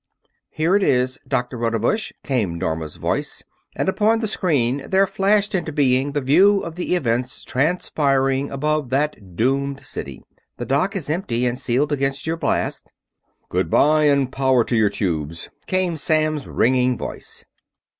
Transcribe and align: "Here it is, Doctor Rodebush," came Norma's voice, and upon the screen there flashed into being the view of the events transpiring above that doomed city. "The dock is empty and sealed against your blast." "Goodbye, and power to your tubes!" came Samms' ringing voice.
"Here 0.49 0.75
it 0.75 0.81
is, 0.81 1.19
Doctor 1.27 1.59
Rodebush," 1.59 2.11
came 2.23 2.57
Norma's 2.57 2.95
voice, 2.95 3.43
and 3.75 3.87
upon 3.87 4.19
the 4.19 4.27
screen 4.27 4.89
there 4.89 5.05
flashed 5.05 5.53
into 5.53 5.71
being 5.71 6.13
the 6.13 6.21
view 6.21 6.61
of 6.61 6.73
the 6.73 6.95
events 6.95 7.43
transpiring 7.43 8.49
above 8.49 8.89
that 8.89 9.35
doomed 9.35 9.81
city. 9.81 10.23
"The 10.57 10.65
dock 10.65 10.95
is 10.95 11.11
empty 11.11 11.45
and 11.45 11.59
sealed 11.59 11.91
against 11.91 12.25
your 12.25 12.37
blast." 12.37 12.87
"Goodbye, 13.47 14.05
and 14.05 14.31
power 14.31 14.63
to 14.63 14.75
your 14.75 14.89
tubes!" 14.89 15.49
came 15.67 15.97
Samms' 15.97 16.47
ringing 16.47 16.97
voice. 16.97 17.45